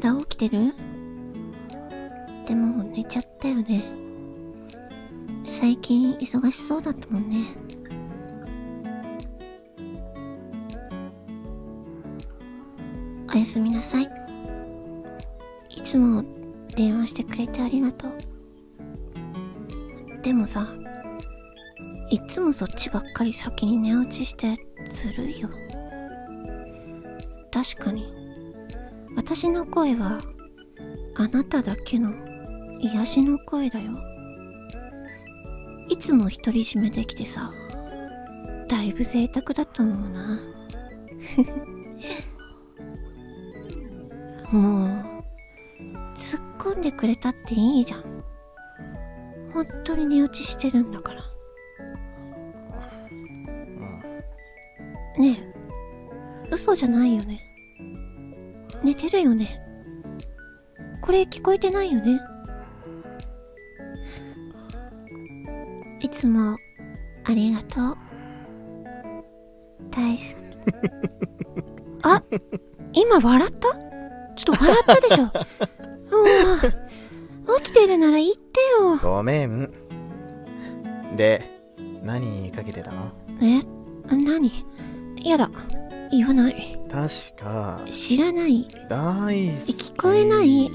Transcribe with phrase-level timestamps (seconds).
[0.00, 0.74] だ起きてる？
[2.46, 3.84] でも寝ちゃったよね。
[5.44, 7.44] 最近忙しそうだったもんね。
[13.32, 14.08] おやすみなさい。
[15.70, 16.24] いつも
[16.76, 18.12] 電話してくれてありがとう。
[20.22, 20.66] でもさ、
[22.10, 24.54] いつもそっちばっかり先に寝落ちして
[24.90, 25.48] ずるいよ。
[27.50, 28.12] 確かに、
[29.18, 30.20] 私の声は
[31.16, 32.12] あなただけの
[32.78, 33.90] 癒しの声だよ。
[35.88, 37.52] いつも独り占めできてさ、
[38.68, 40.40] だいぶ贅沢だと思うな。
[44.52, 44.88] もう、
[46.14, 48.04] 突っ込んでくれたっていいじゃん。
[49.52, 51.24] 本当に寝落ちしてるんだから。
[55.18, 57.47] ねえ、嘘じゃないよね。
[58.82, 59.60] 寝てるよね。
[61.02, 62.20] これ聞こえてないよね。
[66.00, 66.56] いつも
[67.24, 67.96] ありがとう。
[69.90, 70.24] 大好き。
[72.02, 72.22] あ、
[72.92, 73.68] 今笑った？
[74.36, 75.24] ちょっと笑ったでしょ。
[75.24, 75.30] も
[77.56, 78.96] う、起きてるなら言ってよ。
[79.02, 79.70] ごめん。
[81.16, 81.42] で、
[82.02, 83.12] 何かけてたの？
[83.42, 83.60] え？
[84.08, 84.64] 何？
[85.22, 85.50] やだ。
[86.10, 86.78] 言わない。
[86.90, 88.66] 確か、知らない。
[88.88, 89.92] 大好き。
[89.92, 90.70] 聞こえない。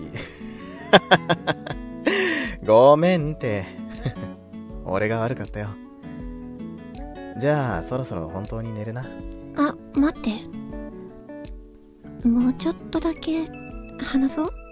[2.65, 3.65] ごめんって。
[4.85, 5.69] 俺が悪かったよ。
[7.37, 9.05] じゃあ、そろそろ本当に寝るな。
[9.57, 10.29] あ、待って。
[12.27, 13.45] もうちょっとだけ
[13.99, 14.62] 話そう。